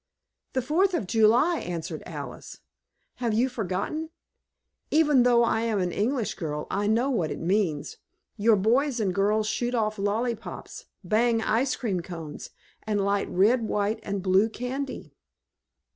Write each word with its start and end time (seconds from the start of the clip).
"The 0.53 0.63
Fourth 0.63 0.95
of 0.95 1.05
July!" 1.05 1.59
answered 1.59 2.01
Alice. 2.07 2.61
"Have 3.17 3.35
you 3.35 3.47
forgotten? 3.49 4.09
Even 4.89 5.21
though 5.21 5.43
I 5.43 5.61
am 5.61 5.79
an 5.79 5.91
English 5.91 6.33
girl 6.33 6.65
I 6.71 6.87
know 6.87 7.11
what 7.11 7.29
it 7.29 7.39
means. 7.39 7.97
Your 8.35 8.55
boys 8.55 8.99
and 8.99 9.13
girls 9.13 9.45
shoot 9.45 9.75
off 9.75 9.99
lollypops, 9.99 10.85
bang 11.03 11.43
ice 11.43 11.75
cream 11.75 11.99
cones 12.01 12.49
and 12.81 12.99
light 13.05 13.29
red, 13.29 13.67
white 13.67 13.99
and 14.01 14.23
blue 14.23 14.49
candy." 14.49 15.13